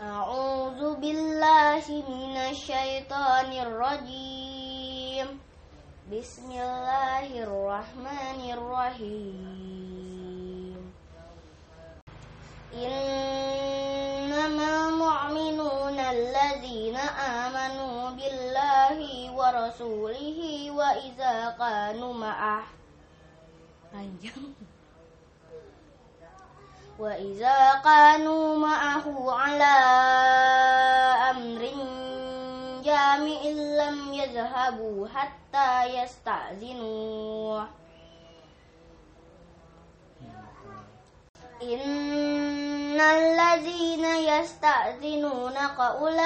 أعوذ 0.00 0.96
بالله 0.96 1.84
من 2.08 2.36
الشيطان 2.36 3.52
الرجيم. 3.52 5.28
بسم 6.08 6.48
الله 6.50 7.28
الرحمن 7.44 8.40
الرحيم. 8.56 9.92
إنما 12.72 14.68
المؤمنون 14.88 15.98
الذين 16.00 16.96
آمنوا 16.96 18.10
بالله 18.16 18.96
ورسوله 19.36 20.70
وإذا 20.70 21.60
كانوا 21.60 22.14
معه. 22.16 22.64
وإذا 27.00 27.80
كانوا 27.84 28.56
معه 28.56 29.32
على 29.32 29.76
أمر 31.30 31.62
جامع 32.84 33.40
لم 33.80 34.12
يذهبوا 34.12 35.08
حتى 35.08 35.84
يستأذنوه. 35.84 37.68
إن 41.62 43.00
الذين 43.00 44.04
يستأذنونك 44.04 45.80
أولئك 45.80 46.20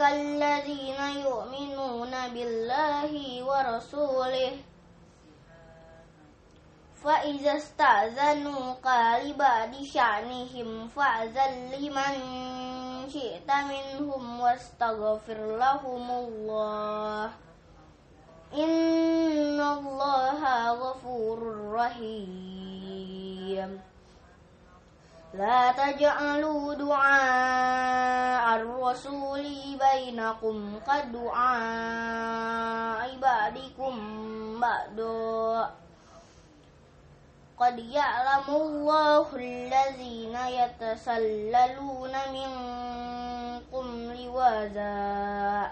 الذين 0.00 1.00
يؤمنون 1.26 2.10
بالله 2.34 3.44
ورسوله. 3.44 4.69
فإذا 7.04 7.56
استأذنوك 7.56 8.86
لبعض 9.24 9.82
شأنهم 9.82 10.88
فأذن 10.88 11.70
لمن 11.70 12.14
شئت 13.08 13.50
منهم 13.50 14.40
واستغفر 14.40 15.56
لهم 15.56 16.10
الله. 16.10 17.30
إن 18.54 19.60
الله 19.60 20.72
غفور 20.72 21.70
رحيم. 21.72 23.80
لا 25.34 25.72
تجعلوا 25.72 26.74
دعاء 26.74 28.56
الرسول 28.56 29.46
بينكم 29.78 30.80
كدعاء 30.86 32.36
بعضكم 33.16 33.94
بعضا 34.60 35.70
قد 37.60 37.78
يعلم 37.78 38.48
الله 38.48 39.26
الذين 39.36 40.36
يتسللون 40.36 42.14
منكم 42.32 43.86
لواذا. 44.12 45.70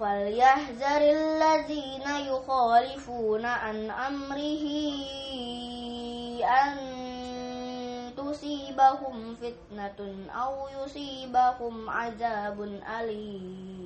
فليحذر 0.00 1.00
الذين 1.00 2.06
يخالفون 2.32 3.44
عن 3.44 3.90
أمره 3.90 4.66
أن 6.44 6.72
تصيبهم 8.16 9.36
فتنة 9.36 10.00
أو 10.42 10.68
يصيبهم 10.68 11.90
عذاب 11.90 12.58
أليم. 13.00 13.85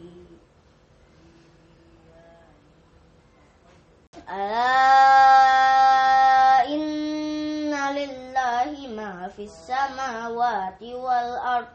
السماوات 9.80 10.82
والأرض 10.84 11.68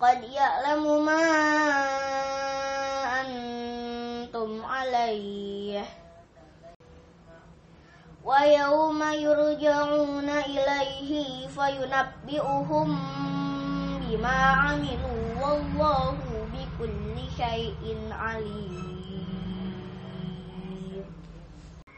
قد 0.00 0.20
يعلم 0.22 1.04
ما 1.04 1.24
أنتم 3.20 4.64
عليه 4.64 5.84
ويوم 8.24 9.00
يرجعون 9.02 10.28
إليه 10.28 11.10
فينبئهم 11.48 12.88
بما 14.04 14.38
عملوا 14.62 15.22
والله 15.42 16.16
بكل 16.52 17.16
شيء 17.36 17.82
عليم 18.12 18.88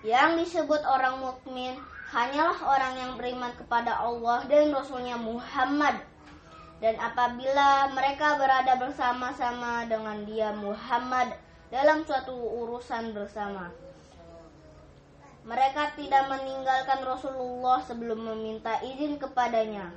Yang 0.00 0.30
disebut 0.48 0.80
orang 0.88 1.20
mukmin 1.20 1.76
hanyalah 2.11 2.59
orang 2.61 2.93
yang 2.97 3.11
beriman 3.17 3.53
kepada 3.57 3.97
Allah 3.97 4.45
dan 4.45 4.73
Rasulnya 4.73 5.17
Muhammad. 5.17 6.01
Dan 6.83 6.99
apabila 6.99 7.89
mereka 7.95 8.35
berada 8.35 8.75
bersama-sama 8.77 9.87
dengan 9.87 10.27
dia 10.27 10.51
Muhammad 10.51 11.33
dalam 11.71 12.03
suatu 12.03 12.35
urusan 12.35 13.15
bersama. 13.15 13.71
Mereka 15.45 15.93
tidak 15.95 16.25
meninggalkan 16.29 17.05
Rasulullah 17.05 17.79
sebelum 17.85 18.21
meminta 18.21 18.81
izin 18.81 19.21
kepadanya. 19.21 19.93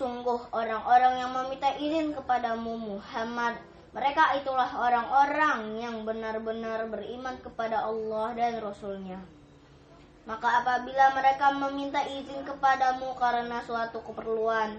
Sungguh 0.00 0.48
orang-orang 0.50 1.20
yang 1.22 1.30
meminta 1.32 1.70
izin 1.76 2.16
kepadamu 2.16 2.76
Muhammad 2.76 3.56
mereka 3.88 4.36
itulah 4.36 4.68
orang-orang 4.68 5.80
yang 5.80 6.04
benar-benar 6.04 6.84
beriman 6.92 7.40
kepada 7.40 7.88
Allah 7.88 8.36
dan 8.36 8.60
Rasulnya. 8.60 9.37
Maka 10.28 10.60
apabila 10.60 11.16
mereka 11.16 11.56
meminta 11.56 12.04
izin 12.04 12.44
kepadamu 12.44 13.16
karena 13.16 13.64
suatu 13.64 14.04
keperluan, 14.04 14.76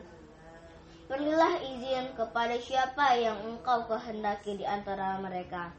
berilah 1.09 1.57
izin 1.57 2.13
kepada 2.13 2.53
siapa 2.61 3.17
yang 3.17 3.33
engkau 3.41 3.89
kehendaki 3.89 4.61
di 4.61 4.65
antara 4.69 5.17
mereka. 5.17 5.73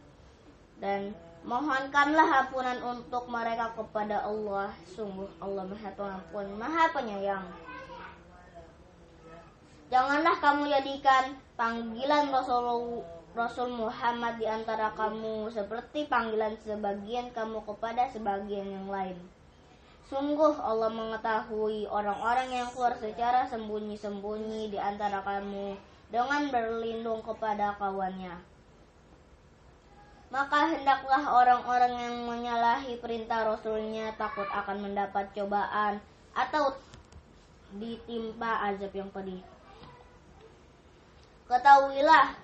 Dan 0.83 1.15
mohonkanlah 1.47 2.43
ampunan 2.43 2.83
untuk 2.83 3.31
mereka 3.31 3.71
kepada 3.79 4.27
Allah. 4.27 4.75
Sungguh 4.91 5.31
Allah 5.39 5.63
Maha 5.63 5.91
Pengampun, 5.95 6.47
Maha 6.59 6.85
Penyayang. 6.91 7.47
Janganlah 9.87 10.35
kamu 10.43 10.67
jadikan 10.67 11.39
panggilan 11.55 12.27
Rasul 12.35 13.07
Rasul 13.39 13.71
Muhammad 13.71 14.43
di 14.43 14.51
antara 14.51 14.91
kamu 14.99 15.47
seperti 15.55 16.11
panggilan 16.11 16.59
sebagian 16.59 17.31
kamu 17.31 17.63
kepada 17.63 18.11
sebagian 18.11 18.67
yang 18.67 18.91
lain. 18.91 19.19
Sungguh 20.11 20.59
Allah 20.59 20.91
mengetahui 20.91 21.87
orang-orang 21.87 22.51
yang 22.51 22.67
keluar 22.75 22.99
secara 22.99 23.47
sembunyi-sembunyi 23.47 24.75
di 24.75 24.79
antara 24.83 25.23
kamu 25.23 25.79
dengan 26.11 26.51
berlindung 26.51 27.23
kepada 27.23 27.79
kawannya. 27.79 28.35
Maka 30.35 30.67
hendaklah 30.67 31.23
orang-orang 31.31 31.95
yang 31.95 32.17
menyalahi 32.27 32.99
perintah 32.99 33.55
Rasulnya 33.55 34.11
takut 34.19 34.51
akan 34.51 34.91
mendapat 34.91 35.31
cobaan 35.31 36.03
atau 36.35 36.75
ditimpa 37.79 38.67
azab 38.67 38.91
yang 38.91 39.15
pedih. 39.15 39.47
Ketahuilah, 41.47 42.35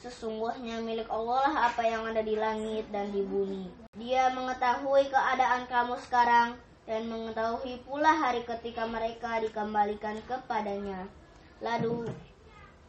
sesungguhnya 0.00 0.80
milik 0.80 1.12
Allah 1.12 1.44
lah 1.44 1.54
apa 1.68 1.84
yang 1.84 2.08
ada 2.08 2.24
di 2.24 2.40
langit 2.40 2.88
dan 2.88 3.12
di 3.12 3.20
bumi. 3.20 3.68
Dia 4.00 4.32
mengetahui 4.32 5.12
keadaan 5.12 5.68
kamu 5.68 6.00
sekarang 6.08 6.56
dan 6.90 7.06
mengetahui 7.06 7.78
pula 7.86 8.10
hari 8.10 8.42
ketika 8.42 8.82
mereka 8.82 9.38
dikembalikan 9.38 10.18
kepadanya. 10.26 11.06
Lalu 11.62 12.10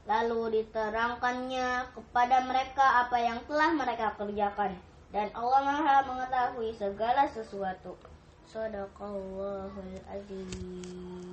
lalu 0.09 0.57
diterangkannya 0.57 1.93
kepada 1.93 2.41
mereka 2.49 3.05
apa 3.05 3.21
yang 3.21 3.37
telah 3.45 3.69
mereka 3.77 4.17
kerjakan 4.17 4.73
dan 5.13 5.29
Allah 5.37 5.61
Maha 5.61 5.97
mengetahui 6.09 6.73
segala 6.73 7.29
sesuatu. 7.29 7.93
Sadaqallahul 8.49 10.01
azim. 10.09 11.30